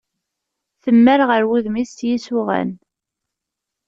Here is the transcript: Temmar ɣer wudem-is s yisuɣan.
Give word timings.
Temmar 0.83 1.19
ɣer 1.29 1.41
wudem-is 1.49 1.91
s 1.97 1.99
yisuɣan. 2.07 2.69